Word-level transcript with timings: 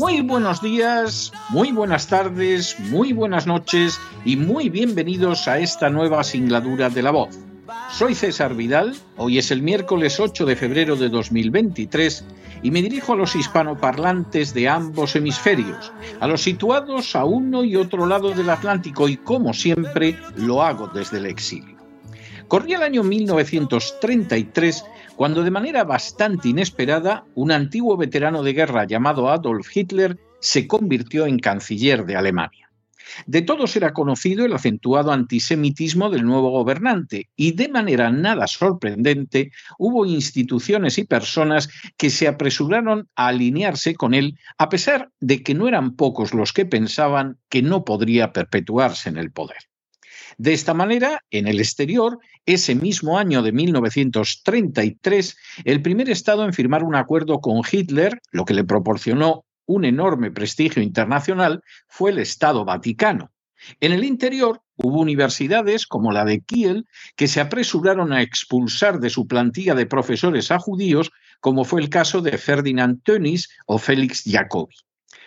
Muy 0.00 0.22
buenos 0.22 0.62
días, 0.62 1.30
muy 1.50 1.72
buenas 1.72 2.06
tardes, 2.06 2.74
muy 2.80 3.12
buenas 3.12 3.46
noches 3.46 4.00
y 4.24 4.34
muy 4.34 4.70
bienvenidos 4.70 5.46
a 5.46 5.58
esta 5.58 5.90
nueva 5.90 6.24
singladura 6.24 6.88
de 6.88 7.02
la 7.02 7.10
voz. 7.10 7.38
Soy 7.90 8.14
César 8.14 8.54
Vidal, 8.54 8.96
hoy 9.18 9.36
es 9.36 9.50
el 9.50 9.60
miércoles 9.60 10.18
8 10.18 10.46
de 10.46 10.56
febrero 10.56 10.96
de 10.96 11.10
2023 11.10 12.24
y 12.62 12.70
me 12.70 12.80
dirijo 12.80 13.12
a 13.12 13.16
los 13.16 13.36
hispanoparlantes 13.36 14.54
de 14.54 14.70
ambos 14.70 15.16
hemisferios, 15.16 15.92
a 16.18 16.26
los 16.26 16.40
situados 16.40 17.14
a 17.14 17.26
uno 17.26 17.62
y 17.62 17.76
otro 17.76 18.06
lado 18.06 18.30
del 18.30 18.48
Atlántico 18.48 19.06
y 19.06 19.18
como 19.18 19.52
siempre 19.52 20.18
lo 20.34 20.62
hago 20.62 20.86
desde 20.86 21.18
el 21.18 21.26
exilio. 21.26 21.76
Corría 22.48 22.78
el 22.78 22.84
año 22.84 23.04
1933 23.04 24.82
cuando 25.20 25.44
de 25.44 25.50
manera 25.50 25.84
bastante 25.84 26.48
inesperada 26.48 27.26
un 27.34 27.52
antiguo 27.52 27.94
veterano 27.98 28.42
de 28.42 28.54
guerra 28.54 28.86
llamado 28.86 29.28
Adolf 29.28 29.68
Hitler 29.76 30.18
se 30.40 30.66
convirtió 30.66 31.26
en 31.26 31.38
canciller 31.38 32.06
de 32.06 32.16
Alemania. 32.16 32.70
De 33.26 33.42
todos 33.42 33.76
era 33.76 33.92
conocido 33.92 34.46
el 34.46 34.54
acentuado 34.54 35.12
antisemitismo 35.12 36.08
del 36.08 36.24
nuevo 36.24 36.48
gobernante 36.48 37.28
y 37.36 37.52
de 37.52 37.68
manera 37.68 38.10
nada 38.10 38.46
sorprendente 38.46 39.52
hubo 39.78 40.06
instituciones 40.06 40.96
y 40.96 41.04
personas 41.04 41.68
que 41.98 42.08
se 42.08 42.26
apresuraron 42.26 43.10
a 43.14 43.26
alinearse 43.26 43.94
con 43.96 44.14
él 44.14 44.38
a 44.56 44.70
pesar 44.70 45.10
de 45.20 45.42
que 45.42 45.52
no 45.52 45.68
eran 45.68 45.96
pocos 45.96 46.32
los 46.32 46.54
que 46.54 46.64
pensaban 46.64 47.36
que 47.50 47.60
no 47.60 47.84
podría 47.84 48.32
perpetuarse 48.32 49.10
en 49.10 49.18
el 49.18 49.30
poder. 49.32 49.69
De 50.38 50.52
esta 50.52 50.74
manera, 50.74 51.22
en 51.30 51.46
el 51.46 51.58
exterior, 51.58 52.18
ese 52.46 52.74
mismo 52.74 53.18
año 53.18 53.42
de 53.42 53.52
1933, 53.52 55.36
el 55.64 55.82
primer 55.82 56.10
Estado 56.10 56.44
en 56.44 56.52
firmar 56.52 56.84
un 56.84 56.94
acuerdo 56.94 57.40
con 57.40 57.62
Hitler, 57.70 58.20
lo 58.30 58.44
que 58.44 58.54
le 58.54 58.64
proporcionó 58.64 59.44
un 59.66 59.84
enorme 59.84 60.30
prestigio 60.30 60.82
internacional, 60.82 61.62
fue 61.88 62.10
el 62.10 62.18
Estado 62.18 62.64
Vaticano. 62.64 63.30
En 63.80 63.92
el 63.92 64.04
interior 64.04 64.62
hubo 64.76 65.00
universidades 65.00 65.86
como 65.86 66.12
la 66.12 66.24
de 66.24 66.40
Kiel 66.40 66.86
que 67.14 67.28
se 67.28 67.40
apresuraron 67.40 68.12
a 68.12 68.22
expulsar 68.22 69.00
de 69.00 69.10
su 69.10 69.26
plantilla 69.26 69.74
de 69.74 69.86
profesores 69.86 70.50
a 70.50 70.58
judíos, 70.58 71.10
como 71.40 71.64
fue 71.64 71.80
el 71.82 71.90
caso 71.90 72.22
de 72.22 72.38
Ferdinand 72.38 73.02
Tönnies 73.02 73.48
o 73.66 73.78
Félix 73.78 74.22
Jacobi. 74.24 74.74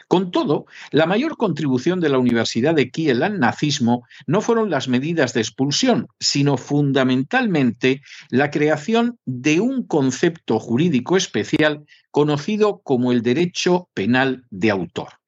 Con 0.07 0.31
todo, 0.31 0.65
la 0.91 1.05
mayor 1.05 1.37
contribución 1.37 1.99
de 1.99 2.09
la 2.09 2.19
Universidad 2.19 2.75
de 2.75 2.89
Kiel 2.89 3.23
al 3.23 3.39
nazismo 3.39 4.05
no 4.27 4.41
fueron 4.41 4.69
las 4.69 4.87
medidas 4.87 5.33
de 5.33 5.41
expulsión, 5.41 6.07
sino 6.19 6.57
fundamentalmente 6.57 8.01
la 8.29 8.51
creación 8.51 9.17
de 9.25 9.59
un 9.59 9.85
concepto 9.85 10.59
jurídico 10.59 11.17
especial 11.17 11.85
conocido 12.11 12.81
como 12.83 13.11
el 13.11 13.21
derecho 13.21 13.89
penal 13.93 14.45
de 14.49 14.71
autor 14.71 15.22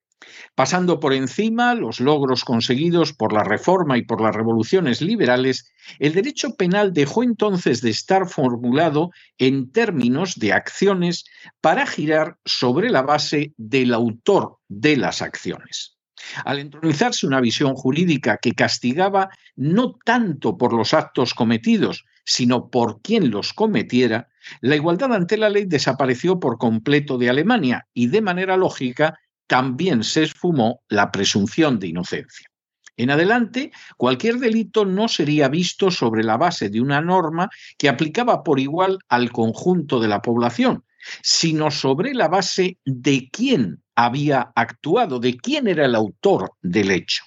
pasando 0.55 0.99
por 0.99 1.13
encima 1.13 1.75
los 1.75 1.99
logros 1.99 2.43
conseguidos 2.43 3.13
por 3.13 3.33
la 3.33 3.43
reforma 3.43 3.97
y 3.97 4.03
por 4.03 4.21
las 4.21 4.35
revoluciones 4.35 5.01
liberales, 5.01 5.71
el 5.99 6.13
derecho 6.13 6.55
penal 6.55 6.93
dejó 6.93 7.23
entonces 7.23 7.81
de 7.81 7.89
estar 7.89 8.27
formulado 8.27 9.11
en 9.37 9.71
términos 9.71 10.35
de 10.35 10.53
acciones 10.53 11.25
para 11.61 11.85
girar 11.85 12.37
sobre 12.45 12.89
la 12.89 13.01
base 13.01 13.53
del 13.57 13.93
autor 13.93 14.57
de 14.67 14.97
las 14.97 15.21
acciones. 15.21 15.95
Al 16.43 16.59
entronizarse 16.59 17.27
una 17.27 17.41
visión 17.41 17.75
jurídica 17.75 18.37
que 18.41 18.53
castigaba 18.53 19.29
no 19.55 19.95
tanto 20.03 20.57
por 20.57 20.73
los 20.73 20.93
actos 20.93 21.33
cometidos, 21.33 22.05
sino 22.25 22.69
por 22.69 23.01
quien 23.01 23.29
los 23.29 23.53
cometiera, 23.53 24.29
la 24.61 24.75
igualdad 24.75 25.13
ante 25.13 25.37
la 25.37 25.49
ley 25.49 25.65
desapareció 25.65 26.39
por 26.39 26.57
completo 26.57 27.17
de 27.17 27.29
Alemania 27.29 27.87
y 27.93 28.07
de 28.07 28.21
manera 28.21 28.57
lógica 28.57 29.19
también 29.47 30.03
se 30.03 30.23
esfumó 30.23 30.81
la 30.89 31.11
presunción 31.11 31.79
de 31.79 31.87
inocencia. 31.87 32.49
En 32.97 33.09
adelante, 33.09 33.71
cualquier 33.97 34.37
delito 34.37 34.85
no 34.85 35.07
sería 35.07 35.49
visto 35.49 35.91
sobre 35.91 36.23
la 36.23 36.37
base 36.37 36.69
de 36.69 36.79
una 36.79 37.01
norma 37.01 37.49
que 37.77 37.89
aplicaba 37.89 38.43
por 38.43 38.59
igual 38.59 38.99
al 39.09 39.31
conjunto 39.31 39.99
de 39.99 40.07
la 40.07 40.21
población, 40.21 40.85
sino 41.21 41.71
sobre 41.71 42.13
la 42.13 42.29
base 42.29 42.77
de 42.85 43.29
quién 43.31 43.83
había 43.95 44.51
actuado, 44.55 45.19
de 45.19 45.37
quién 45.37 45.67
era 45.67 45.85
el 45.85 45.95
autor 45.95 46.53
del 46.61 46.91
hecho. 46.91 47.23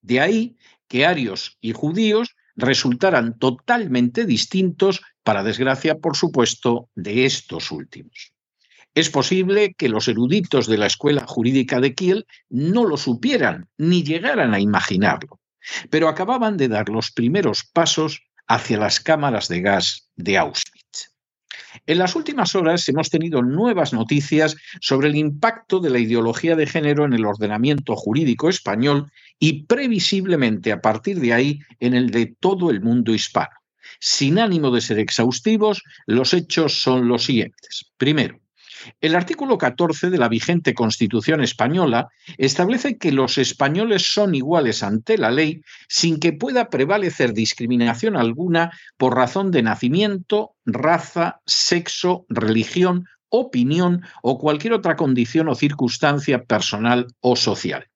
De 0.00 0.20
ahí 0.20 0.56
que 0.88 1.06
arios 1.06 1.58
y 1.60 1.72
judíos 1.72 2.34
resultaran 2.56 3.38
totalmente 3.38 4.24
distintos, 4.26 5.02
para 5.22 5.42
desgracia, 5.42 5.98
por 5.98 6.16
supuesto, 6.16 6.88
de 6.94 7.26
estos 7.26 7.70
últimos. 7.70 8.32
Es 8.94 9.10
posible 9.10 9.74
que 9.74 9.88
los 9.88 10.08
eruditos 10.08 10.66
de 10.66 10.78
la 10.78 10.86
Escuela 10.86 11.24
Jurídica 11.26 11.80
de 11.80 11.94
Kiel 11.94 12.26
no 12.48 12.84
lo 12.84 12.96
supieran 12.96 13.68
ni 13.78 14.02
llegaran 14.02 14.54
a 14.54 14.60
imaginarlo, 14.60 15.40
pero 15.90 16.08
acababan 16.08 16.56
de 16.56 16.68
dar 16.68 16.88
los 16.88 17.12
primeros 17.12 17.64
pasos 17.64 18.22
hacia 18.46 18.78
las 18.78 19.00
cámaras 19.00 19.48
de 19.48 19.60
gas 19.60 20.10
de 20.16 20.38
Auschwitz. 20.38 20.80
En 21.86 21.98
las 21.98 22.16
últimas 22.16 22.54
horas 22.56 22.88
hemos 22.88 23.10
tenido 23.10 23.42
nuevas 23.42 23.92
noticias 23.92 24.56
sobre 24.80 25.08
el 25.08 25.16
impacto 25.16 25.78
de 25.78 25.90
la 25.90 25.98
ideología 25.98 26.56
de 26.56 26.66
género 26.66 27.04
en 27.04 27.12
el 27.12 27.24
ordenamiento 27.24 27.94
jurídico 27.94 28.48
español 28.48 29.10
y 29.38 29.64
previsiblemente 29.64 30.72
a 30.72 30.80
partir 30.80 31.20
de 31.20 31.32
ahí 31.32 31.60
en 31.78 31.94
el 31.94 32.10
de 32.10 32.34
todo 32.38 32.70
el 32.70 32.80
mundo 32.80 33.14
hispano. 33.14 33.50
Sin 34.00 34.38
ánimo 34.38 34.70
de 34.70 34.80
ser 34.80 34.98
exhaustivos, 34.98 35.82
los 36.06 36.34
hechos 36.34 36.82
son 36.82 37.06
los 37.06 37.24
siguientes. 37.24 37.92
Primero, 37.96 38.39
el 39.00 39.14
artículo 39.14 39.58
14 39.58 40.10
de 40.10 40.18
la 40.18 40.28
vigente 40.28 40.74
Constitución 40.74 41.40
española 41.42 42.08
establece 42.38 42.98
que 42.98 43.12
los 43.12 43.38
españoles 43.38 44.12
son 44.12 44.34
iguales 44.34 44.82
ante 44.82 45.18
la 45.18 45.30
ley 45.30 45.62
sin 45.88 46.20
que 46.20 46.32
pueda 46.32 46.70
prevalecer 46.70 47.32
discriminación 47.32 48.16
alguna 48.16 48.70
por 48.96 49.16
razón 49.16 49.50
de 49.50 49.62
nacimiento, 49.62 50.54
raza, 50.64 51.40
sexo, 51.46 52.26
religión, 52.28 53.06
opinión 53.28 54.02
o 54.22 54.38
cualquier 54.38 54.74
otra 54.74 54.96
condición 54.96 55.48
o 55.48 55.54
circunstancia 55.54 56.44
personal 56.44 57.06
o 57.20 57.36
social. 57.36 57.86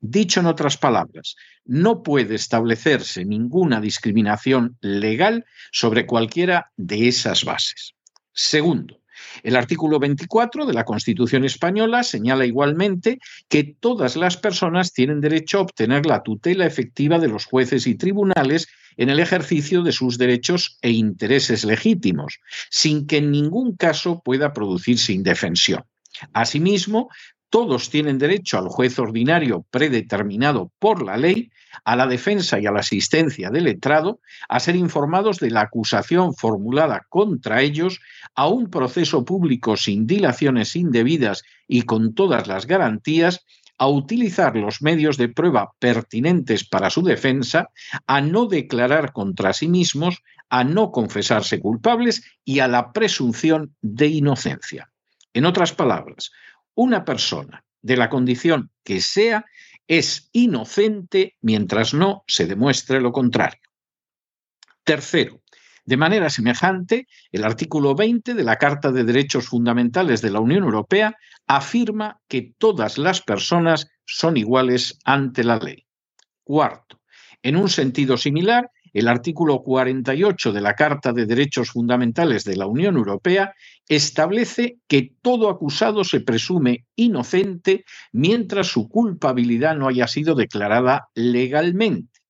Dicho 0.00 0.40
en 0.40 0.46
otras 0.46 0.76
palabras, 0.76 1.36
no 1.64 2.02
puede 2.02 2.34
establecerse 2.34 3.24
ninguna 3.24 3.80
discriminación 3.80 4.76
legal 4.80 5.46
sobre 5.72 6.06
cualquiera 6.06 6.70
de 6.76 7.08
esas 7.08 7.44
bases. 7.44 7.94
Segundo, 8.32 9.00
el 9.42 9.56
artículo 9.56 9.98
24 9.98 10.66
de 10.66 10.72
la 10.72 10.84
Constitución 10.84 11.44
española 11.44 12.02
señala 12.02 12.46
igualmente 12.46 13.18
que 13.48 13.64
todas 13.64 14.16
las 14.16 14.36
personas 14.36 14.92
tienen 14.92 15.20
derecho 15.20 15.58
a 15.58 15.62
obtener 15.62 16.06
la 16.06 16.22
tutela 16.22 16.66
efectiva 16.66 17.18
de 17.18 17.28
los 17.28 17.44
jueces 17.44 17.86
y 17.86 17.94
tribunales 17.94 18.68
en 18.96 19.10
el 19.10 19.20
ejercicio 19.20 19.82
de 19.82 19.92
sus 19.92 20.18
derechos 20.18 20.78
e 20.82 20.90
intereses 20.90 21.64
legítimos, 21.64 22.40
sin 22.70 23.06
que 23.06 23.18
en 23.18 23.30
ningún 23.30 23.76
caso 23.76 24.22
pueda 24.24 24.52
producirse 24.52 25.12
indefensión. 25.12 25.84
Asimismo, 26.32 27.08
todos 27.54 27.88
tienen 27.88 28.18
derecho 28.18 28.58
al 28.58 28.66
juez 28.66 28.98
ordinario 28.98 29.64
predeterminado 29.70 30.72
por 30.80 31.04
la 31.04 31.16
ley, 31.16 31.52
a 31.84 31.94
la 31.94 32.08
defensa 32.08 32.58
y 32.58 32.66
a 32.66 32.72
la 32.72 32.80
asistencia 32.80 33.48
del 33.48 33.62
letrado, 33.62 34.18
a 34.48 34.58
ser 34.58 34.74
informados 34.74 35.38
de 35.38 35.52
la 35.52 35.60
acusación 35.60 36.34
formulada 36.34 37.06
contra 37.08 37.62
ellos, 37.62 38.00
a 38.34 38.48
un 38.48 38.70
proceso 38.70 39.24
público 39.24 39.76
sin 39.76 40.04
dilaciones 40.04 40.74
indebidas 40.74 41.44
y 41.68 41.82
con 41.82 42.16
todas 42.16 42.48
las 42.48 42.66
garantías, 42.66 43.46
a 43.78 43.86
utilizar 43.86 44.56
los 44.56 44.82
medios 44.82 45.16
de 45.16 45.28
prueba 45.28 45.74
pertinentes 45.78 46.64
para 46.64 46.90
su 46.90 47.04
defensa, 47.04 47.68
a 48.08 48.20
no 48.20 48.46
declarar 48.46 49.12
contra 49.12 49.52
sí 49.52 49.68
mismos, 49.68 50.24
a 50.48 50.64
no 50.64 50.90
confesarse 50.90 51.60
culpables 51.60 52.24
y 52.44 52.58
a 52.58 52.66
la 52.66 52.92
presunción 52.92 53.76
de 53.80 54.08
inocencia. 54.08 54.90
En 55.32 55.46
otras 55.46 55.72
palabras, 55.72 56.32
una 56.74 57.04
persona 57.04 57.64
de 57.82 57.96
la 57.96 58.08
condición 58.08 58.70
que 58.82 59.00
sea 59.00 59.44
es 59.86 60.30
inocente 60.32 61.36
mientras 61.40 61.94
no 61.94 62.24
se 62.26 62.46
demuestre 62.46 63.00
lo 63.00 63.12
contrario. 63.12 63.60
Tercero, 64.82 65.42
de 65.84 65.96
manera 65.98 66.30
semejante, 66.30 67.06
el 67.30 67.44
artículo 67.44 67.94
20 67.94 68.34
de 68.34 68.42
la 68.42 68.56
Carta 68.56 68.90
de 68.90 69.04
Derechos 69.04 69.48
Fundamentales 69.48 70.22
de 70.22 70.30
la 70.30 70.40
Unión 70.40 70.64
Europea 70.64 71.16
afirma 71.46 72.20
que 72.26 72.54
todas 72.56 72.96
las 72.96 73.20
personas 73.20 73.88
son 74.06 74.38
iguales 74.38 74.98
ante 75.04 75.44
la 75.44 75.58
ley. 75.58 75.86
Cuarto, 76.42 77.00
en 77.42 77.56
un 77.56 77.68
sentido 77.68 78.16
similar, 78.16 78.70
el 78.94 79.08
artículo 79.08 79.62
48 79.62 80.52
de 80.52 80.60
la 80.60 80.74
Carta 80.74 81.12
de 81.12 81.26
Derechos 81.26 81.72
Fundamentales 81.72 82.44
de 82.44 82.56
la 82.56 82.66
Unión 82.66 82.96
Europea 82.96 83.54
establece 83.88 84.78
que 84.86 85.12
todo 85.20 85.50
acusado 85.50 86.04
se 86.04 86.20
presume 86.20 86.86
inocente 86.94 87.84
mientras 88.12 88.68
su 88.68 88.88
culpabilidad 88.88 89.76
no 89.76 89.88
haya 89.88 90.06
sido 90.06 90.36
declarada 90.36 91.08
legalmente. 91.14 92.20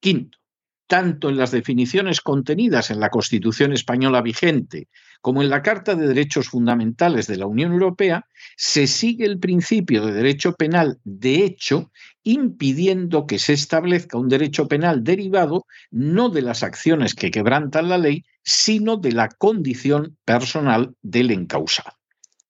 Quinto, 0.00 0.38
tanto 0.86 1.28
en 1.28 1.36
las 1.36 1.50
definiciones 1.50 2.20
contenidas 2.20 2.90
en 2.90 3.00
la 3.00 3.10
Constitución 3.10 3.72
española 3.72 4.22
vigente 4.22 4.88
como 5.24 5.40
en 5.40 5.48
la 5.48 5.62
Carta 5.62 5.94
de 5.94 6.06
Derechos 6.06 6.50
Fundamentales 6.50 7.26
de 7.26 7.38
la 7.38 7.46
Unión 7.46 7.72
Europea, 7.72 8.26
se 8.58 8.86
sigue 8.86 9.24
el 9.24 9.38
principio 9.38 10.04
de 10.04 10.12
derecho 10.12 10.52
penal 10.52 10.98
de 11.04 11.44
hecho, 11.44 11.90
impidiendo 12.24 13.26
que 13.26 13.38
se 13.38 13.54
establezca 13.54 14.18
un 14.18 14.28
derecho 14.28 14.68
penal 14.68 15.02
derivado 15.02 15.64
no 15.90 16.28
de 16.28 16.42
las 16.42 16.62
acciones 16.62 17.14
que 17.14 17.30
quebrantan 17.30 17.88
la 17.88 17.96
ley, 17.96 18.24
sino 18.42 18.98
de 18.98 19.12
la 19.12 19.28
condición 19.28 20.18
personal 20.26 20.94
del 21.00 21.30
encausado. 21.30 21.96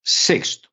Sexto, 0.03 0.69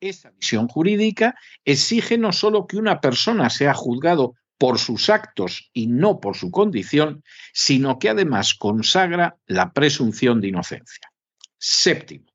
esa 0.00 0.30
visión 0.30 0.68
jurídica 0.68 1.34
exige 1.64 2.18
no 2.18 2.32
solo 2.32 2.66
que 2.66 2.76
una 2.76 3.00
persona 3.00 3.48
sea 3.48 3.72
juzgado 3.72 4.34
por 4.58 4.78
sus 4.78 5.08
actos 5.08 5.70
y 5.72 5.86
no 5.86 6.20
por 6.20 6.36
su 6.36 6.50
condición, 6.50 7.22
sino 7.52 7.98
que 7.98 8.10
además 8.10 8.54
consagra 8.54 9.36
la 9.46 9.72
presunción 9.72 10.40
de 10.40 10.48
inocencia. 10.48 11.10
Séptimo, 11.58 12.26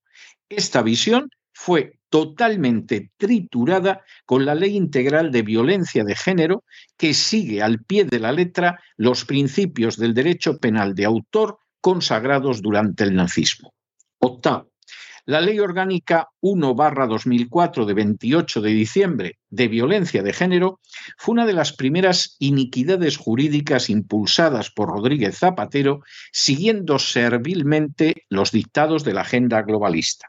esta 0.50 0.82
visión 0.82 1.30
fue 1.54 2.00
totalmente 2.10 3.12
triturada 3.18 4.04
con 4.26 4.46
la 4.46 4.56
Ley 4.56 4.76
Integral 4.76 5.32
de 5.32 5.42
Violencia 5.42 6.04
de 6.04 6.16
Género, 6.16 6.64
que 6.98 7.14
sigue 7.14 7.62
al 7.62 7.84
pie 7.84 8.06
de 8.06 8.20
la 8.20 8.32
letra 8.32 8.80
los 8.98 9.26
principios 9.26 9.98
del 9.98 10.14
derecho 10.14 10.58
penal 10.60 10.94
de 10.94 11.06
autor 11.06 11.58
consagrados 11.82 12.62
durante 12.62 13.04
el 13.04 13.16
nazismo. 13.16 13.74
Octavo, 14.20 14.73
la 15.26 15.40
Ley 15.40 15.60
Orgánica 15.60 16.28
1-2004 16.42 17.86
de 17.86 17.94
28 17.94 18.62
de 18.62 18.70
diciembre 18.72 19.40
de 19.50 19.68
violencia 19.70 20.22
de 20.22 20.34
género 20.34 20.80
fue 21.18 21.34
una 21.34 21.46
de 21.46 21.54
las 21.54 21.74
primeras 21.74 22.36
iniquidades 22.40 23.18
jurídicas 23.18 23.90
impulsadas 23.90 24.70
por 24.70 24.90
Rodríguez 24.90 25.38
Zapatero, 25.38 26.02
siguiendo 26.32 27.00
servilmente 27.00 28.26
los 28.30 28.52
dictados 28.52 29.04
de 29.06 29.14
la 29.14 29.22
agenda 29.22 29.62
globalista. 29.62 30.28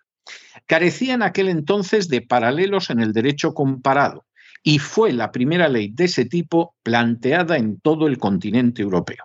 Carecía 0.66 1.14
en 1.14 1.22
aquel 1.22 1.48
entonces 1.48 2.08
de 2.08 2.22
paralelos 2.22 2.90
en 2.90 3.00
el 3.00 3.12
derecho 3.12 3.52
comparado 3.52 4.24
y 4.62 4.78
fue 4.78 5.12
la 5.12 5.32
primera 5.32 5.68
ley 5.68 5.90
de 5.92 6.04
ese 6.04 6.24
tipo 6.24 6.74
planteada 6.82 7.56
en 7.56 7.80
todo 7.80 8.06
el 8.06 8.18
continente 8.18 8.82
europeo. 8.82 9.24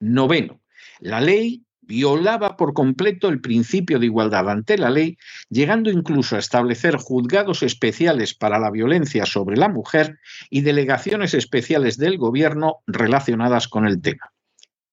Noveno, 0.00 0.60
la 1.00 1.20
ley 1.20 1.63
violaba 1.86 2.56
por 2.56 2.74
completo 2.74 3.28
el 3.28 3.40
principio 3.40 3.98
de 3.98 4.06
igualdad 4.06 4.50
ante 4.50 4.78
la 4.78 4.90
ley, 4.90 5.16
llegando 5.48 5.90
incluso 5.90 6.36
a 6.36 6.38
establecer 6.38 6.96
juzgados 6.96 7.62
especiales 7.62 8.34
para 8.34 8.58
la 8.58 8.70
violencia 8.70 9.26
sobre 9.26 9.56
la 9.56 9.68
mujer 9.68 10.18
y 10.50 10.62
delegaciones 10.62 11.34
especiales 11.34 11.96
del 11.96 12.18
gobierno 12.18 12.78
relacionadas 12.86 13.68
con 13.68 13.86
el 13.86 14.00
tema. 14.00 14.32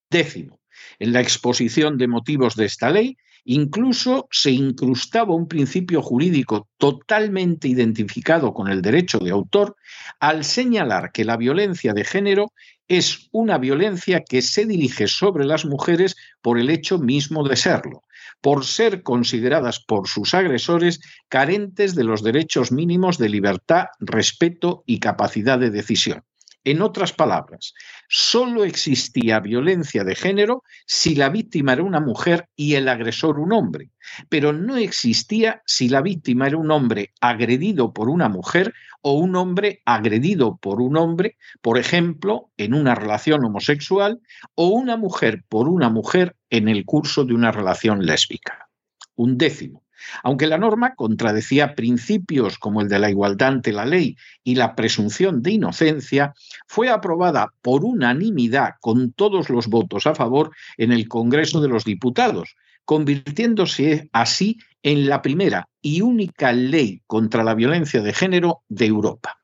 Décimo, 0.10 0.60
en 1.00 1.14
la 1.14 1.22
exposición 1.22 1.98
de 1.98 2.08
motivos 2.08 2.56
de 2.56 2.66
esta 2.66 2.90
ley, 2.90 3.18
incluso 3.44 4.28
se 4.32 4.52
incrustaba 4.52 5.34
un 5.34 5.48
principio 5.48 6.02
jurídico 6.02 6.68
totalmente 6.78 7.68
identificado 7.68 8.54
con 8.54 8.68
el 8.68 8.82
derecho 8.82 9.20
de 9.20 9.32
autor 9.32 9.76
al 10.20 10.44
señalar 10.44 11.12
que 11.12 11.26
la 11.26 11.38
violencia 11.38 11.94
de 11.94 12.04
género 12.04 12.54
es 12.98 13.30
una 13.32 13.58
violencia 13.58 14.22
que 14.28 14.42
se 14.42 14.66
dirige 14.66 15.08
sobre 15.08 15.46
las 15.46 15.64
mujeres 15.64 16.18
por 16.42 16.60
el 16.60 16.70
hecho 16.70 17.00
mismo 17.00 17.48
de 17.48 17.56
serlo, 17.56 18.04
por 18.42 18.66
ser 18.66 19.02
consideradas 19.02 19.80
por 19.80 20.10
sus 20.10 20.34
agresores 20.34 21.00
carentes 21.30 21.96
de 21.96 22.04
los 22.04 22.22
derechos 22.22 22.74
mínimos 22.74 23.18
de 23.18 23.30
libertad, 23.30 23.86
respeto 24.02 24.84
y 24.86 25.00
capacidad 25.00 25.58
de 25.58 25.70
decisión. 25.70 26.26
En 26.64 26.84
otras 26.84 27.12
palabras, 27.12 27.74
solo 28.08 28.64
existía 28.64 29.40
violencia 29.40 30.04
de 30.04 30.14
género 30.14 30.64
si 30.86 31.16
la 31.16 31.30
víctima 31.30 31.74
era 31.74 31.82
una 31.82 32.00
mujer 32.00 32.50
y 32.56 32.76
el 32.76 32.88
agresor 32.88 33.40
un 33.40 33.52
hombre, 33.52 33.90
pero 34.30 34.54
no 34.54 34.78
existía 34.78 35.64
si 35.66 35.90
la 35.90 36.02
víctima 36.02 36.46
era 36.46 36.58
un 36.58 36.70
hombre 36.70 37.14
agredido 37.20 37.94
por 37.94 38.10
una 38.10 38.30
mujer 38.30 38.74
o 39.02 39.14
un 39.14 39.36
hombre 39.36 39.82
agredido 39.86 40.58
por 40.58 40.82
un 40.82 40.98
hombre, 40.98 41.38
por 41.62 41.80
ejemplo, 41.80 42.52
en 42.58 42.76
una 42.76 42.94
relación 42.94 43.44
homosexual, 43.44 44.22
o 44.54 44.68
una 44.68 44.98
mujer 44.98 45.44
por 45.50 45.68
una 45.68 45.90
mujer 45.90 46.36
en 46.52 46.70
el 46.70 46.86
curso 46.86 47.26
de 47.26 47.34
una 47.34 47.52
relación 47.52 48.06
lésbica. 48.06 48.70
Un 49.16 49.40
décimo. 49.40 49.84
Aunque 50.24 50.48
la 50.48 50.58
norma 50.58 50.96
contradecía 50.96 51.76
principios 51.76 52.58
como 52.58 52.82
el 52.82 52.88
de 52.88 53.00
la 53.00 53.10
igualdad 53.10 53.50
ante 53.50 53.72
la 53.72 53.86
ley 53.86 54.18
y 54.44 54.56
la 54.56 54.76
presunción 54.76 55.42
de 55.42 55.52
inocencia, 55.52 56.34
fue 56.68 56.90
aprobada 56.90 57.54
por 57.62 57.84
unanimidad 57.84 58.76
con 58.80 59.12
todos 59.14 59.50
los 59.50 59.68
votos 59.68 60.08
a 60.08 60.16
favor 60.16 60.52
en 60.78 60.92
el 60.92 61.08
Congreso 61.08 61.62
de 61.62 61.70
los 61.70 61.86
Diputados, 61.86 62.56
convirtiéndose 62.86 64.10
así 64.12 64.58
en 64.84 65.08
la 65.08 65.22
primera 65.22 65.70
y 65.82 66.02
única 66.02 66.52
ley 66.52 67.02
contra 67.08 67.44
la 67.44 67.54
violencia 67.54 68.02
de 68.02 68.14
género 68.14 68.64
de 68.70 68.86
Europa. 68.86 69.40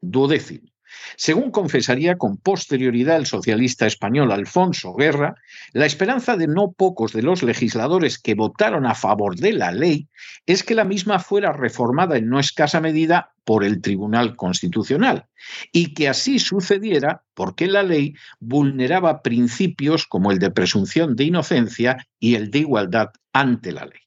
Duodécimo. 0.00 0.71
Según 1.16 1.50
confesaría 1.50 2.16
con 2.16 2.36
posterioridad 2.36 3.16
el 3.16 3.26
socialista 3.26 3.86
español 3.86 4.32
Alfonso 4.32 4.94
Guerra, 4.94 5.34
la 5.72 5.86
esperanza 5.86 6.36
de 6.36 6.46
no 6.46 6.72
pocos 6.72 7.12
de 7.12 7.22
los 7.22 7.42
legisladores 7.42 8.18
que 8.18 8.34
votaron 8.34 8.86
a 8.86 8.94
favor 8.94 9.36
de 9.36 9.52
la 9.52 9.72
ley 9.72 10.08
es 10.46 10.62
que 10.62 10.74
la 10.74 10.84
misma 10.84 11.18
fuera 11.18 11.52
reformada 11.52 12.16
en 12.16 12.28
no 12.28 12.38
escasa 12.38 12.80
medida 12.80 13.32
por 13.44 13.64
el 13.64 13.80
Tribunal 13.80 14.36
Constitucional 14.36 15.26
y 15.72 15.94
que 15.94 16.08
así 16.08 16.38
sucediera 16.38 17.24
porque 17.34 17.66
la 17.66 17.82
ley 17.82 18.14
vulneraba 18.38 19.22
principios 19.22 20.06
como 20.06 20.30
el 20.30 20.38
de 20.38 20.50
presunción 20.50 21.16
de 21.16 21.24
inocencia 21.24 22.06
y 22.18 22.34
el 22.34 22.50
de 22.50 22.60
igualdad 22.60 23.10
ante 23.32 23.72
la 23.72 23.86
ley. 23.86 24.00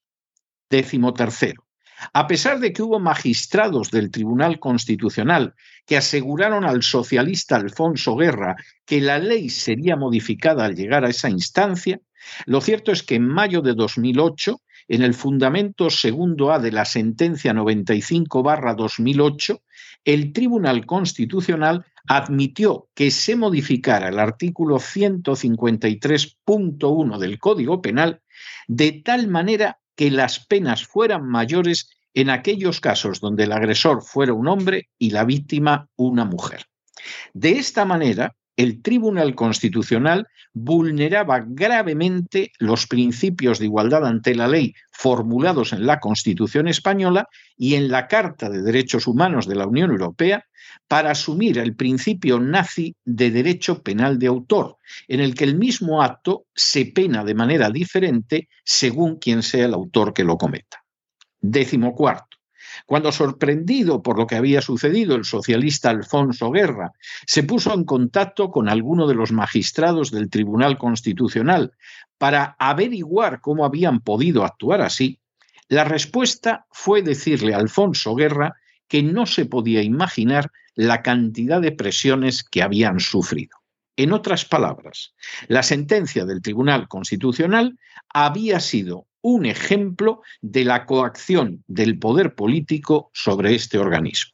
Décimo 0.69 1.13
tercero. 1.13 1.64
A 2.13 2.27
pesar 2.27 2.59
de 2.59 2.73
que 2.73 2.81
hubo 2.81 2.99
magistrados 2.99 3.91
del 3.91 4.11
Tribunal 4.11 4.59
Constitucional 4.59 5.53
que 5.85 5.97
aseguraron 5.97 6.65
al 6.65 6.83
socialista 6.83 7.55
Alfonso 7.55 8.15
Guerra 8.15 8.55
que 8.85 9.01
la 9.01 9.19
ley 9.19 9.49
sería 9.49 9.95
modificada 9.95 10.65
al 10.65 10.75
llegar 10.75 11.05
a 11.05 11.09
esa 11.09 11.29
instancia, 11.29 11.99
lo 12.45 12.61
cierto 12.61 12.91
es 12.91 13.01
que 13.03 13.15
en 13.15 13.27
mayo 13.27 13.61
de 13.61 13.73
2008, 13.73 14.61
en 14.87 15.01
el 15.01 15.13
fundamento 15.13 15.89
segundo 15.89 16.51
A 16.51 16.59
de 16.59 16.71
la 16.71 16.85
sentencia 16.85 17.53
95-2008, 17.53 19.61
el 20.03 20.33
Tribunal 20.33 20.85
Constitucional 20.85 21.83
admitió 22.07 22.87
que 22.93 23.09
se 23.09 23.35
modificara 23.35 24.09
el 24.09 24.19
artículo 24.19 24.77
153.1 24.77 27.17
del 27.17 27.39
Código 27.39 27.81
Penal 27.81 28.21
de 28.67 29.01
tal 29.03 29.27
manera 29.27 29.79
que 29.95 30.11
las 30.11 30.45
penas 30.45 30.85
fueran 30.85 31.27
mayores 31.27 31.89
en 32.13 32.29
aquellos 32.29 32.79
casos 32.79 33.19
donde 33.19 33.43
el 33.43 33.51
agresor 33.51 34.01
fuera 34.03 34.33
un 34.33 34.47
hombre 34.47 34.89
y 34.97 35.11
la 35.11 35.25
víctima 35.25 35.89
una 35.95 36.25
mujer. 36.25 36.65
De 37.33 37.51
esta 37.51 37.85
manera, 37.85 38.35
el 38.57 38.81
Tribunal 38.81 39.35
Constitucional 39.35 40.27
vulneraba 40.53 41.43
gravemente 41.45 42.51
los 42.59 42.88
principios 42.88 43.59
de 43.59 43.65
igualdad 43.65 44.05
ante 44.05 44.35
la 44.35 44.47
ley 44.47 44.74
formulados 44.91 45.74
en 45.74 45.85
la 45.85 46.00
Constitución 46.00 46.67
española 46.67 47.27
y 47.57 47.75
en 47.75 47.89
la 47.89 48.07
Carta 48.07 48.50
de 48.50 48.62
Derechos 48.62 49.07
Humanos 49.07 49.47
de 49.47 49.55
la 49.55 49.67
Unión 49.67 49.91
Europea 49.91 50.45
para 50.88 51.12
asumir 51.12 51.57
el 51.57 51.75
principio 51.75 52.39
nazi 52.39 52.95
de 53.03 53.31
derecho 53.31 53.81
penal 53.81 54.19
de 54.19 54.27
autor, 54.27 54.77
en 55.07 55.19
el 55.19 55.35
que 55.35 55.43
el 55.43 55.57
mismo 55.57 56.01
acto 56.01 56.45
se 56.53 56.85
pena 56.85 57.24
de 57.24 57.35
manera 57.35 57.69
diferente 57.69 58.50
según 58.63 59.17
quien 59.17 59.43
sea 59.43 59.65
el 59.65 59.74
autor 59.74 60.13
que 60.13 60.24
lo 60.24 60.38
cometa. 60.38 60.83
Décimo 61.41 61.93
cuarto. 61.93 62.25
Cuando, 62.86 63.12
sorprendido 63.12 64.01
por 64.01 64.17
lo 64.17 64.27
que 64.27 64.36
había 64.36 64.62
sucedido, 64.62 65.15
el 65.15 65.25
socialista 65.25 65.89
Alfonso 65.89 66.51
Guerra 66.51 66.94
se 67.25 67.44
puso 67.44 67.74
en 67.74 67.84
contacto 67.84 68.51
con 68.51 68.70
alguno 68.70 69.08
de 69.08 69.15
los 69.15 69.32
magistrados 69.32 70.12
del 70.12 70.29
Tribunal 70.29 70.77
Constitucional 70.77 71.74
para 72.17 72.55
averiguar 72.60 73.41
cómo 73.41 73.65
habían 73.65 74.00
podido 74.00 74.44
actuar 74.44 74.82
así, 74.82 75.20
la 75.67 75.84
respuesta 75.84 76.67
fue 76.72 77.01
decirle 77.01 77.53
a 77.53 77.58
Alfonso 77.58 78.15
Guerra 78.15 78.55
que 78.88 79.01
no 79.01 79.25
se 79.25 79.46
podía 79.46 79.82
imaginar 79.82 80.51
la 80.75 81.01
cantidad 81.01 81.60
de 81.60 81.72
presiones 81.72 82.44
que 82.44 82.62
habían 82.62 83.00
sufrido. 83.00 83.58
En 83.98 84.12
otras 84.12 84.46
palabras, 84.46 85.15
la 85.48 85.63
sentencia 85.63 86.25
del 86.25 86.41
Tribunal 86.41 86.88
Constitucional 86.88 87.79
había 88.10 88.60
sido 88.60 89.08
un 89.27 89.48
ejemplo 89.48 90.22
de 90.44 90.63
la 90.65 90.86
coacción 90.86 91.63
del 91.65 91.98
poder 91.98 92.36
político 92.36 93.10
sobre 93.12 93.55
este 93.55 93.79
organismo. 93.79 94.34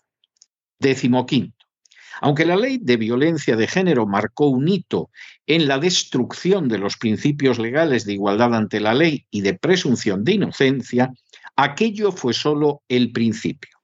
Décimo 0.80 1.26
quinto. 1.26 1.66
Aunque 2.20 2.46
la 2.46 2.58
ley 2.58 2.78
de 2.78 2.98
violencia 2.98 3.56
de 3.56 3.68
género 3.68 4.06
marcó 4.06 4.50
un 4.50 4.68
hito 4.68 5.10
en 5.48 5.70
la 5.70 5.80
destrucción 5.80 6.68
de 6.68 6.78
los 6.78 6.98
principios 6.98 7.58
legales 7.58 8.04
de 8.04 8.14
igualdad 8.16 8.54
ante 8.54 8.82
la 8.82 8.94
ley 8.94 9.26
y 9.32 9.40
de 9.40 9.54
presunción 9.54 10.26
de 10.26 10.34
inocencia, 10.34 11.14
aquello 11.56 12.12
fue 12.12 12.34
solo 12.34 12.82
el 12.90 13.14
principio. 13.14 13.81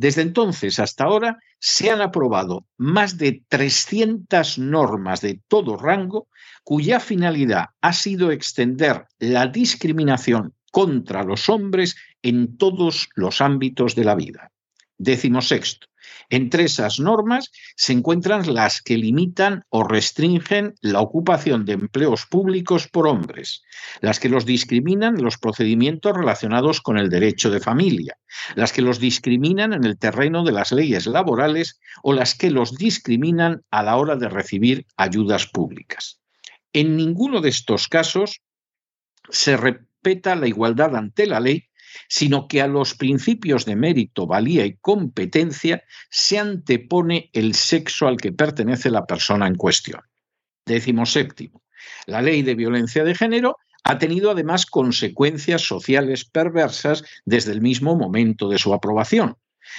Desde 0.00 0.22
entonces 0.22 0.78
hasta 0.78 1.04
ahora 1.04 1.40
se 1.58 1.90
han 1.90 2.00
aprobado 2.00 2.64
más 2.78 3.18
de 3.18 3.42
300 3.48 4.58
normas 4.58 5.20
de 5.20 5.42
todo 5.46 5.76
rango 5.76 6.26
cuya 6.64 7.00
finalidad 7.00 7.66
ha 7.82 7.92
sido 7.92 8.30
extender 8.30 9.04
la 9.18 9.46
discriminación 9.46 10.54
contra 10.72 11.22
los 11.22 11.50
hombres 11.50 11.96
en 12.22 12.56
todos 12.56 13.10
los 13.14 13.42
ámbitos 13.42 13.94
de 13.94 14.04
la 14.04 14.14
vida. 14.14 14.50
Décimo 14.96 15.42
sexto. 15.42 15.89
Entre 16.28 16.64
esas 16.64 17.00
normas 17.00 17.50
se 17.76 17.92
encuentran 17.92 18.54
las 18.54 18.82
que 18.82 18.96
limitan 18.96 19.64
o 19.68 19.84
restringen 19.84 20.74
la 20.80 21.00
ocupación 21.00 21.64
de 21.64 21.72
empleos 21.74 22.26
públicos 22.26 22.88
por 22.88 23.06
hombres, 23.06 23.62
las 24.00 24.20
que 24.20 24.28
los 24.28 24.46
discriminan 24.46 25.16
en 25.16 25.24
los 25.24 25.38
procedimientos 25.38 26.16
relacionados 26.16 26.80
con 26.80 26.98
el 26.98 27.08
derecho 27.08 27.50
de 27.50 27.60
familia, 27.60 28.18
las 28.54 28.72
que 28.72 28.82
los 28.82 28.98
discriminan 29.00 29.72
en 29.72 29.84
el 29.84 29.98
terreno 29.98 30.44
de 30.44 30.52
las 30.52 30.72
leyes 30.72 31.06
laborales 31.06 31.80
o 32.02 32.12
las 32.12 32.34
que 32.34 32.50
los 32.50 32.76
discriminan 32.76 33.62
a 33.70 33.82
la 33.82 33.96
hora 33.96 34.16
de 34.16 34.28
recibir 34.28 34.86
ayudas 34.96 35.46
públicas. 35.46 36.20
En 36.72 36.96
ninguno 36.96 37.40
de 37.40 37.48
estos 37.48 37.88
casos 37.88 38.40
se 39.28 39.56
respeta 39.56 40.36
la 40.36 40.46
igualdad 40.46 40.96
ante 40.96 41.26
la 41.26 41.40
ley 41.40 41.64
sino 42.08 42.48
que 42.48 42.60
a 42.60 42.66
los 42.66 42.94
principios 42.94 43.64
de 43.64 43.76
mérito, 43.76 44.26
valía 44.26 44.64
y 44.66 44.76
competencia 44.76 45.82
se 46.10 46.38
antepone 46.38 47.30
el 47.32 47.54
sexo 47.54 48.06
al 48.06 48.16
que 48.16 48.32
pertenece 48.32 48.90
la 48.90 49.06
persona 49.06 49.46
en 49.46 49.54
cuestión. 49.54 50.00
Décimo 50.66 51.06
séptimo. 51.06 51.62
La 52.06 52.22
ley 52.22 52.42
de 52.42 52.54
violencia 52.54 53.04
de 53.04 53.14
género 53.14 53.56
ha 53.84 53.98
tenido 53.98 54.30
además 54.30 54.66
consecuencias 54.66 55.62
sociales 55.62 56.24
perversas 56.24 57.04
desde 57.24 57.52
el 57.52 57.60
mismo 57.60 57.96
momento 57.96 58.48
de 58.48 58.58
su 58.58 58.74
aprobación. 58.74 59.36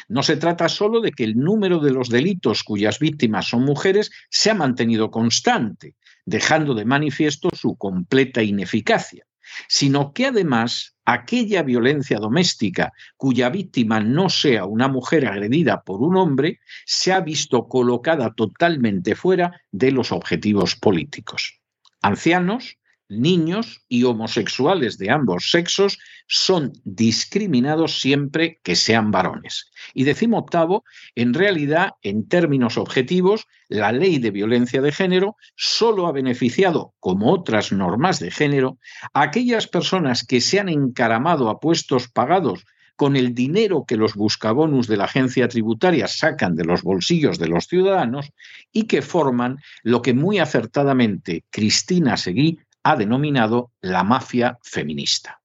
No 0.08 0.24
se 0.24 0.38
trata 0.38 0.70
solo 0.70 1.02
de 1.02 1.12
que 1.12 1.24
el 1.24 1.38
número 1.38 1.80
de 1.80 1.92
los 1.92 2.10
delitos 2.10 2.64
cuyas 2.64 3.00
víctimas 3.00 3.48
son 3.48 3.64
mujeres 3.64 4.12
se 4.30 4.50
ha 4.50 4.54
mantenido 4.54 5.12
constante, 5.12 5.96
dejando 6.26 6.74
de 6.74 6.86
manifiesto 6.86 7.50
su 7.54 7.76
completa 7.76 8.42
ineficacia, 8.42 9.26
sino 9.68 10.14
que 10.14 10.28
además 10.28 10.96
aquella 11.06 11.64
violencia 11.64 12.18
doméstica 12.20 12.94
cuya 13.18 13.50
víctima 13.50 14.00
no 14.00 14.30
sea 14.30 14.66
una 14.66 14.88
mujer 14.88 15.26
agredida 15.28 15.84
por 15.84 16.02
un 16.02 16.16
hombre 16.18 16.60
se 16.86 17.12
ha 17.12 17.22
visto 17.22 17.68
colocada 17.68 18.34
totalmente 18.34 19.16
fuera 19.16 19.62
de 19.72 19.92
los 19.92 20.12
objetivos 20.12 20.76
políticos. 20.76 21.60
Ancianos, 22.02 22.78
niños 23.12 23.84
y 23.90 24.04
homosexuales 24.04 24.98
de 24.98 25.12
ambos 25.12 25.52
sexos 25.52 26.00
son 26.28 26.72
discriminados 26.86 28.00
siempre 28.00 28.60
que 28.64 28.76
sean 28.76 29.12
varones. 29.12 29.70
Y 29.94 30.06
decimos 30.06 30.44
octavo, 30.44 30.86
en 31.16 31.34
realidad, 31.34 31.92
en 32.02 32.28
términos 32.28 32.78
objetivos, 32.78 33.48
la 33.68 33.92
ley 33.92 34.18
de 34.18 34.32
violencia 34.32 34.82
de 34.82 34.92
género 34.92 35.36
solo 35.56 36.08
ha 36.08 36.12
beneficiado, 36.12 36.94
como 37.00 37.32
otras 37.32 37.72
normas 37.72 38.20
de 38.20 38.32
género, 38.32 38.80
a 39.14 39.24
aquellas 39.24 39.68
personas 39.68 40.26
que 40.26 40.42
se 40.42 40.60
han 40.60 40.70
encaramado 40.70 41.50
a 41.50 41.60
puestos 41.60 42.08
pagados 42.08 42.66
con 42.96 43.16
el 43.16 43.34
dinero 43.34 43.84
que 43.88 43.98
los 43.98 44.14
buscabonus 44.14 44.88
de 44.88 44.96
la 44.96 45.06
agencia 45.06 45.48
tributaria 45.48 46.08
sacan 46.08 46.56
de 46.56 46.66
los 46.66 46.84
bolsillos 46.84 47.40
de 47.40 47.48
los 47.48 47.66
ciudadanos 47.66 48.32
y 48.72 48.84
que 48.84 49.02
forman 49.02 49.58
lo 49.82 50.02
que 50.02 50.14
muy 50.14 50.38
acertadamente 50.38 51.44
Cristina 51.50 52.16
Seguí 52.16 52.60
ha 52.84 52.96
denominado 52.96 53.72
la 53.82 54.04
mafia 54.04 54.58
feminista. 54.64 55.42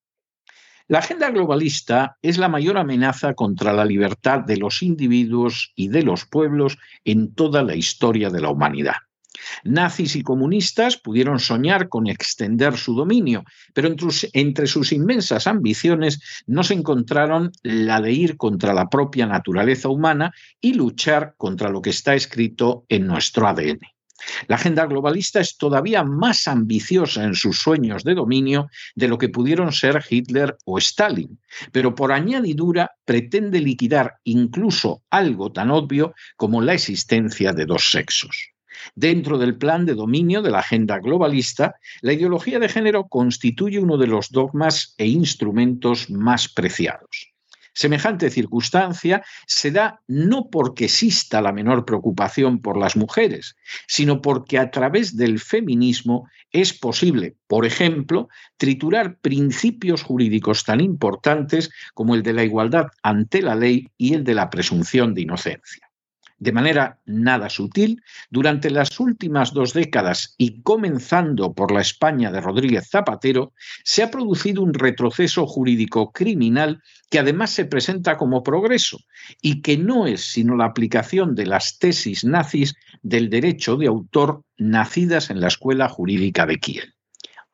La 0.89 1.01
agenda 1.01 1.31
globalista 1.31 2.17
es 2.23 2.39
la 2.39 2.49
mayor 2.49 2.79
amenaza 2.79 3.35
contra 3.35 3.73
la 3.73 3.85
libertad 3.85 4.41
de 4.41 4.57
los 4.57 4.83
individuos 4.83 5.73
y 5.75 5.89
de 5.89 6.03
los 6.03 6.27
pueblos 6.27 6.79
en 7.05 7.35
toda 7.35 7.65
la 7.65 7.75
historia 7.75 8.31
de 8.31 8.41
la 8.41 8.51
humanidad. 8.51 8.95
Nazis 9.65 10.17
y 10.17 10.23
comunistas 10.23 10.97
pudieron 10.97 11.41
soñar 11.41 11.89
con 11.89 12.07
extender 12.07 12.77
su 12.77 12.95
dominio, 12.95 13.45
pero 13.75 13.89
entre, 14.33 14.67
sus 14.67 14.93
inmensas 14.93 15.47
ambiciones 15.47 16.21
no 16.47 16.63
se 16.63 16.75
encontraron 16.75 17.53
la 17.63 18.01
de 18.01 18.13
ir 18.13 18.37
contra 18.37 18.73
la 18.73 18.89
propia 18.89 19.27
naturaleza 19.27 19.89
humana 19.89 20.33
y 20.61 20.75
luchar 20.75 21.35
contra 21.37 21.69
lo 21.69 21.83
que 21.83 21.91
está 21.91 22.15
escrito 22.15 22.85
en 22.89 23.07
nuestro 23.07 23.47
ADN. 23.49 23.81
La 24.49 24.57
agenda 24.57 24.87
globalista 24.87 25.41
es 25.41 25.57
todavía 25.57 26.05
más 26.05 26.49
ambiciosa 26.49 27.25
en 27.25 27.35
sus 27.35 27.59
sueños 27.59 28.05
de 28.05 28.15
dominio 28.15 28.69
de 28.95 29.09
lo 29.09 29.19
que 29.19 29.29
pudieron 29.29 29.73
ser 29.73 30.05
Hitler 30.09 30.57
o 30.65 30.79
Stalin, 30.79 31.39
pero 31.73 31.95
por 31.95 32.13
añadidura 32.13 32.93
pretende 33.05 33.61
liquidar 33.61 34.17
incluso 34.25 35.03
algo 35.11 35.53
tan 35.53 35.71
obvio 35.71 36.15
como 36.37 36.63
la 36.63 36.75
existencia 36.75 37.53
de 37.53 37.67
dos 37.67 37.91
sexos. 37.91 38.51
Dentro 38.95 39.39
del 39.39 39.57
plan 39.57 39.87
de 39.87 39.95
dominio 39.95 40.43
de 40.43 40.51
la 40.51 40.61
agenda 40.61 40.99
globalista, 40.99 41.77
la 42.03 42.13
ideología 42.13 42.59
de 42.59 42.69
género 42.69 43.09
constituye 43.09 43.79
uno 43.79 43.97
de 43.97 44.07
los 44.07 44.31
dogmas 44.31 44.95
e 44.99 45.07
instrumentos 45.07 46.11
más 46.11 46.49
preciados. 46.49 47.36
Semejante 47.77 48.31
circunstancia 48.31 49.23
se 49.47 49.71
da 49.71 50.01
no 50.09 50.49
porque 50.49 50.87
exista 50.87 51.43
la 51.43 51.53
menor 51.53 51.85
preocupación 51.85 52.63
por 52.63 52.79
las 52.79 52.97
mujeres, 52.97 53.55
sino 53.87 54.23
porque 54.23 54.59
a 54.59 54.71
través 54.71 55.15
del 55.15 55.41
feminismo 55.41 56.27
es 56.53 56.73
posible, 56.73 57.37
por 57.47 57.67
ejemplo, 57.67 58.31
triturar 58.57 59.19
principios 59.19 60.03
jurídicos 60.03 60.65
tan 60.65 60.81
importantes 60.81 61.69
como 61.93 62.15
el 62.15 62.23
de 62.23 62.33
la 62.33 62.45
igualdad 62.45 62.87
ante 63.03 63.43
la 63.43 63.55
ley 63.55 63.89
y 63.99 64.15
el 64.15 64.25
de 64.25 64.35
la 64.35 64.49
presunción 64.49 65.13
de 65.13 65.21
inocencia 65.21 65.86
de 66.39 66.53
manera 66.53 67.01
nada 67.07 67.49
sutil, 67.49 68.03
durante 68.31 68.71
las 68.71 69.01
últimas 69.01 69.53
dos 69.53 69.73
décadas 69.73 70.35
y 70.37 70.63
comenzando 70.63 71.55
por 71.55 71.73
la 71.73 71.81
España 71.81 72.31
de 72.31 72.41
Rodríguez 72.41 72.89
Zapatero, 72.91 73.53
se 73.85 74.03
ha 74.03 74.11
producido 74.11 74.63
un 74.63 74.75
retroceso 74.75 75.47
jurídico 75.47 76.13
criminal 76.13 76.83
que 77.11 77.19
además 77.19 77.51
se 77.51 77.65
presenta 77.65 78.19
como 78.19 78.43
progreso 78.43 78.99
y 79.41 79.63
que 79.63 79.79
no 79.79 80.07
es 80.07 80.33
sino 80.33 80.57
la 80.57 80.67
aplicación 80.67 81.35
de 81.35 81.47
las 81.47 81.79
tesis 81.79 82.25
nazis 82.25 82.75
del 83.03 83.31
derecho 83.31 83.77
de 83.77 83.87
autor 83.87 84.43
nacidas 84.59 85.31
en 85.31 85.41
la 85.41 85.49
Escuela 85.49 85.89
Jurídica 85.89 86.45
de 86.47 86.59
Kiel. 86.59 86.95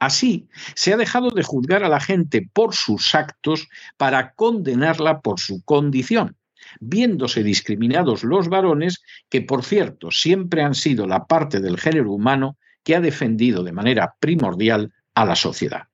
Así, 0.01 0.49
se 0.75 0.93
ha 0.93 0.97
dejado 0.97 1.31
de 1.31 1.45
juzgar 1.45 1.85
a 1.85 1.89
la 1.89 2.01
gente 2.01 2.49
por 2.53 2.75
sus 2.75 3.15
actos 3.15 3.69
para 3.97 4.35
condenarla 4.35 5.21
por 5.21 5.39
su 5.39 5.63
condición 5.63 6.37
viéndose 6.81 7.43
discriminados 7.43 8.25
los 8.25 8.49
varones, 8.49 9.03
que 9.29 9.43
por 9.43 9.65
cierto 9.65 10.11
siempre 10.11 10.63
han 10.63 10.75
sido 10.75 11.07
la 11.07 11.27
parte 11.27 11.61
del 11.61 11.79
género 11.79 12.13
humano 12.13 12.57
que 12.85 12.97
ha 12.97 13.01
defendido 13.01 13.63
de 13.63 13.73
manera 13.73 14.15
primordial 14.19 14.93
a 15.15 15.25
la 15.25 15.37
sociedad. 15.37 15.85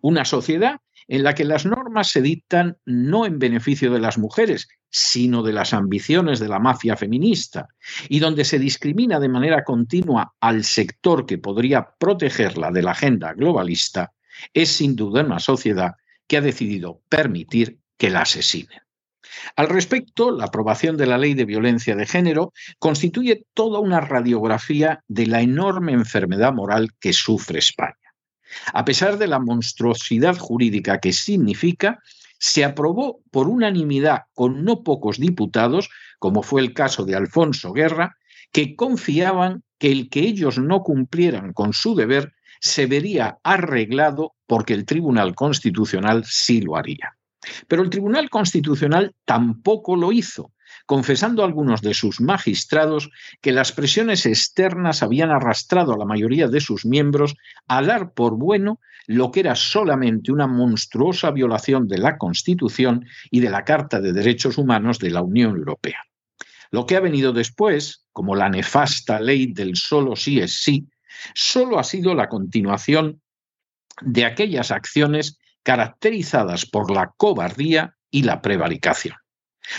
Una 0.00 0.24
sociedad 0.24 0.80
en 1.08 1.24
la 1.24 1.34
que 1.34 1.44
las 1.44 1.66
normas 1.66 2.10
se 2.10 2.22
dictan 2.22 2.78
no 2.84 3.26
en 3.26 3.38
beneficio 3.38 3.92
de 3.92 4.00
las 4.00 4.18
mujeres, 4.18 4.68
sino 4.88 5.42
de 5.42 5.52
las 5.52 5.72
ambiciones 5.72 6.38
de 6.38 6.48
la 6.48 6.58
mafia 6.58 6.96
feminista, 6.96 7.68
y 8.08 8.18
donde 8.18 8.44
se 8.44 8.58
discrimina 8.58 9.18
de 9.18 9.28
manera 9.28 9.64
continua 9.64 10.34
al 10.40 10.64
sector 10.64 11.26
que 11.26 11.38
podría 11.38 11.88
protegerla 11.98 12.70
de 12.70 12.82
la 12.82 12.92
agenda 12.92 13.32
globalista, 13.32 14.12
es 14.52 14.70
sin 14.70 14.94
duda 14.96 15.22
una 15.22 15.38
sociedad 15.38 15.92
que 16.26 16.36
ha 16.36 16.40
decidido 16.40 17.02
permitir 17.08 17.78
que 17.96 18.10
la 18.10 18.22
asesinen. 18.22 18.80
Al 19.56 19.68
respecto, 19.68 20.30
la 20.30 20.44
aprobación 20.44 20.96
de 20.96 21.06
la 21.06 21.18
ley 21.18 21.34
de 21.34 21.44
violencia 21.44 21.96
de 21.96 22.06
género 22.06 22.52
constituye 22.78 23.46
toda 23.54 23.80
una 23.80 24.00
radiografía 24.00 25.02
de 25.08 25.26
la 25.26 25.40
enorme 25.40 25.92
enfermedad 25.92 26.52
moral 26.52 26.90
que 27.00 27.12
sufre 27.12 27.58
España. 27.58 27.96
A 28.72 28.84
pesar 28.84 29.18
de 29.18 29.26
la 29.26 29.38
monstruosidad 29.38 30.36
jurídica 30.36 31.00
que 31.00 31.12
significa, 31.12 31.98
se 32.38 32.64
aprobó 32.64 33.20
por 33.30 33.48
unanimidad 33.48 34.22
con 34.34 34.64
no 34.64 34.82
pocos 34.82 35.18
diputados, 35.18 35.88
como 36.18 36.42
fue 36.42 36.60
el 36.60 36.74
caso 36.74 37.04
de 37.04 37.14
Alfonso 37.14 37.72
Guerra, 37.72 38.16
que 38.50 38.74
confiaban 38.76 39.62
que 39.78 39.92
el 39.92 40.10
que 40.10 40.20
ellos 40.20 40.58
no 40.58 40.82
cumplieran 40.82 41.52
con 41.52 41.72
su 41.72 41.94
deber 41.94 42.32
se 42.60 42.86
vería 42.86 43.38
arreglado 43.42 44.34
porque 44.46 44.74
el 44.74 44.84
Tribunal 44.84 45.34
Constitucional 45.34 46.24
sí 46.24 46.60
lo 46.60 46.76
haría. 46.76 47.16
Pero 47.68 47.82
el 47.82 47.90
Tribunal 47.90 48.30
Constitucional 48.30 49.14
tampoco 49.24 49.96
lo 49.96 50.12
hizo, 50.12 50.52
confesando 50.86 51.42
a 51.42 51.46
algunos 51.46 51.82
de 51.82 51.94
sus 51.94 52.20
magistrados 52.20 53.10
que 53.40 53.52
las 53.52 53.72
presiones 53.72 54.26
externas 54.26 55.02
habían 55.02 55.30
arrastrado 55.30 55.92
a 55.92 55.98
la 55.98 56.04
mayoría 56.04 56.48
de 56.48 56.60
sus 56.60 56.84
miembros 56.84 57.34
a 57.68 57.82
dar 57.82 58.12
por 58.12 58.36
bueno 58.36 58.80
lo 59.06 59.30
que 59.30 59.40
era 59.40 59.56
solamente 59.56 60.32
una 60.32 60.46
monstruosa 60.46 61.30
violación 61.30 61.88
de 61.88 61.98
la 61.98 62.18
Constitución 62.18 63.06
y 63.30 63.40
de 63.40 63.50
la 63.50 63.64
Carta 63.64 64.00
de 64.00 64.12
Derechos 64.12 64.58
Humanos 64.58 64.98
de 64.98 65.10
la 65.10 65.22
Unión 65.22 65.56
Europea. 65.56 66.04
Lo 66.70 66.86
que 66.86 66.96
ha 66.96 67.00
venido 67.00 67.32
después, 67.32 68.06
como 68.12 68.34
la 68.34 68.48
nefasta 68.48 69.20
ley 69.20 69.52
del 69.52 69.76
solo 69.76 70.16
sí 70.16 70.40
es 70.40 70.62
sí, 70.62 70.88
solo 71.34 71.78
ha 71.78 71.84
sido 71.84 72.14
la 72.14 72.28
continuación 72.28 73.20
de 74.00 74.24
aquellas 74.24 74.70
acciones 74.70 75.38
caracterizadas 75.62 76.66
por 76.66 76.90
la 76.90 77.12
cobardía 77.16 77.96
y 78.10 78.22
la 78.22 78.42
prevaricación. 78.42 79.16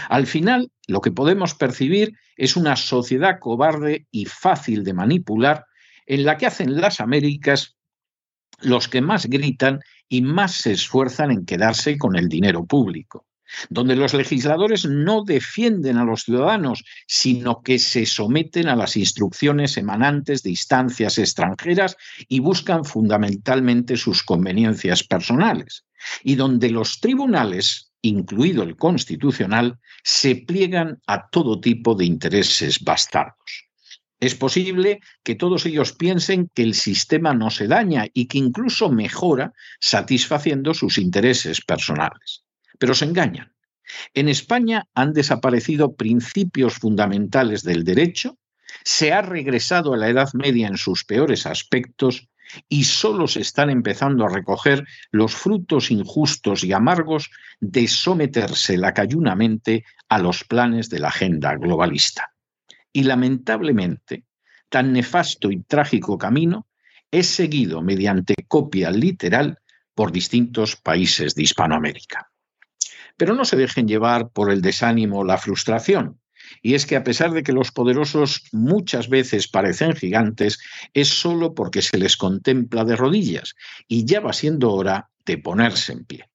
Al 0.10 0.28
final, 0.28 0.72
lo 0.88 1.02
que 1.02 1.12
podemos 1.12 1.56
percibir 1.56 2.14
es 2.38 2.56
una 2.56 2.76
sociedad 2.76 3.40
cobarde 3.40 4.08
y 4.12 4.26
fácil 4.26 4.84
de 4.84 4.94
manipular 4.94 5.66
en 6.06 6.26
la 6.26 6.38
que 6.38 6.46
hacen 6.46 6.80
las 6.80 7.00
Américas 7.00 7.76
los 8.60 8.88
que 8.88 9.02
más 9.02 9.26
gritan 9.26 9.80
y 10.08 10.22
más 10.22 10.54
se 10.54 10.72
esfuerzan 10.72 11.32
en 11.32 11.46
quedarse 11.46 11.98
con 11.98 12.16
el 12.16 12.30
dinero 12.30 12.66
público 12.66 13.26
donde 13.70 13.96
los 13.96 14.14
legisladores 14.14 14.86
no 14.86 15.24
defienden 15.24 15.98
a 15.98 16.06
los 16.06 16.24
ciudadanos, 16.24 16.84
sino 17.08 17.62
que 17.62 17.80
se 17.80 18.06
someten 18.06 18.68
a 18.68 18.76
las 18.76 18.96
instrucciones 18.98 19.78
emanantes 19.78 20.44
de 20.44 20.52
instancias 20.52 21.18
extranjeras 21.18 21.96
y 22.28 22.40
buscan 22.40 22.86
fundamentalmente 22.86 23.98
sus 23.98 24.24
conveniencias 24.24 25.04
personales, 25.04 25.86
y 26.24 26.36
donde 26.36 26.70
los 26.70 27.00
tribunales, 27.00 27.92
incluido 28.02 28.64
el 28.64 28.76
constitucional, 28.76 29.80
se 30.04 30.36
pliegan 30.36 31.00
a 31.08 31.30
todo 31.30 31.60
tipo 31.60 31.96
de 31.96 32.06
intereses 32.06 32.84
bastardos. 32.84 33.70
Es 34.20 34.36
posible 34.36 35.02
que 35.24 35.36
todos 35.36 35.66
ellos 35.66 35.92
piensen 35.92 36.50
que 36.54 36.64
el 36.64 36.76
sistema 36.76 37.34
no 37.34 37.50
se 37.50 37.68
daña 37.68 38.06
y 38.14 38.28
que 38.28 38.38
incluso 38.38 38.90
mejora 38.90 39.52
satisfaciendo 39.82 40.74
sus 40.74 40.98
intereses 40.98 41.60
personales 41.60 42.43
pero 42.80 42.94
se 42.94 43.06
engañan. 43.06 43.54
En 44.14 44.30
España 44.30 44.88
han 44.94 45.14
desaparecido 45.14 45.96
principios 45.96 46.76
fundamentales 46.76 47.64
del 47.64 47.84
derecho, 47.84 48.38
se 48.84 49.14
ha 49.14 49.22
regresado 49.22 49.94
a 49.94 49.98
la 49.98 50.10
Edad 50.10 50.30
Media 50.34 50.68
en 50.68 50.78
sus 50.78 51.06
peores 51.06 51.46
aspectos 51.46 52.30
y 52.70 52.84
solo 52.84 53.28
se 53.28 53.42
están 53.42 53.70
empezando 53.70 54.26
a 54.26 54.30
recoger 54.30 54.86
los 55.12 55.36
frutos 55.36 55.92
injustos 55.92 56.64
y 56.64 56.74
amargos 56.74 57.32
de 57.60 57.88
someterse 57.88 58.78
lacayunamente 58.78 59.86
a 60.10 60.20
los 60.20 60.44
planes 60.44 60.90
de 60.90 61.00
la 61.00 61.08
agenda 61.08 61.56
globalista. 61.56 62.34
Y 62.92 63.04
lamentablemente, 63.04 64.26
tan 64.70 64.94
nefasto 64.94 65.52
y 65.52 65.64
trágico 65.64 66.18
camino 66.18 66.68
es 67.12 67.28
seguido 67.28 67.82
mediante 67.82 68.36
copia 68.48 68.92
literal 68.92 69.60
por 69.96 70.12
distintos 70.12 70.76
países 70.76 71.36
de 71.36 71.44
Hispanoamérica. 71.44 72.33
Pero 73.18 73.36
no 73.36 73.46
se 73.46 73.58
dejen 73.58 73.88
llevar 73.88 74.30
por 74.30 74.52
el 74.52 74.62
desánimo 74.62 75.20
o 75.20 75.24
la 75.24 75.38
frustración. 75.38 76.20
Y 76.62 76.74
es 76.74 76.86
que 76.86 76.96
a 76.96 77.04
pesar 77.04 77.32
de 77.32 77.44
que 77.44 77.54
los 77.54 77.72
poderosos 77.72 78.44
muchas 78.52 79.10
veces 79.10 79.48
parecen 79.48 79.96
gigantes, 79.96 80.60
es 80.94 81.08
solo 81.08 81.54
porque 81.54 81.82
se 81.82 81.98
les 81.98 82.18
contempla 82.18 82.84
de 82.86 82.96
rodillas 82.96 83.56
y 83.88 84.06
ya 84.06 84.20
va 84.20 84.34
siendo 84.34 84.72
hora 84.72 85.10
de 85.26 85.38
ponerse 85.38 85.94
en 85.94 86.06
pie. 86.06 86.30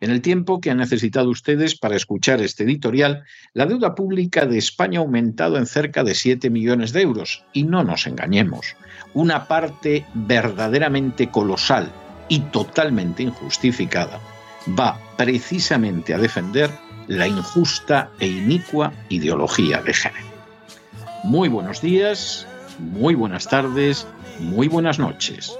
En 0.00 0.10
el 0.10 0.22
tiempo 0.22 0.60
que 0.60 0.70
han 0.70 0.78
necesitado 0.78 1.30
ustedes 1.30 1.78
para 1.78 1.96
escuchar 1.96 2.40
este 2.42 2.64
editorial, 2.64 3.24
la 3.54 3.64
deuda 3.64 3.94
pública 3.94 4.44
de 4.44 4.58
España 4.58 4.98
ha 4.98 5.02
aumentado 5.02 5.56
en 5.56 5.66
cerca 5.66 6.04
de 6.04 6.14
7 6.14 6.50
millones 6.50 6.92
de 6.92 7.02
euros. 7.02 7.44
Y 7.52 7.62
no 7.62 7.84
nos 7.84 8.06
engañemos, 8.06 8.76
una 9.14 9.46
parte 9.48 10.04
verdaderamente 10.12 11.30
colosal 11.30 11.90
y 12.28 12.40
totalmente 12.40 13.22
injustificada 13.22 14.20
va 14.78 14.98
precisamente 15.16 16.14
a 16.14 16.18
defender 16.18 16.70
la 17.06 17.26
injusta 17.26 18.10
e 18.18 18.28
inicua 18.28 18.92
ideología 19.08 19.82
de 19.82 19.94
género. 19.94 20.26
Muy 21.24 21.48
buenos 21.48 21.80
días, 21.80 22.46
muy 22.78 23.14
buenas 23.14 23.48
tardes, 23.48 24.06
muy 24.38 24.68
buenas 24.68 24.98
noches. 24.98 25.52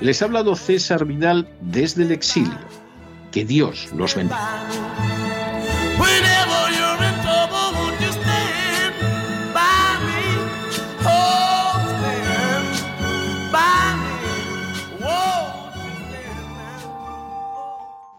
Les 0.00 0.22
ha 0.22 0.24
hablado 0.24 0.56
César 0.56 1.04
Vidal 1.04 1.48
desde 1.60 2.04
el 2.04 2.12
exilio. 2.12 2.58
Que 3.30 3.44
Dios 3.44 3.88
los 3.94 4.14
bendiga. 4.14 5.11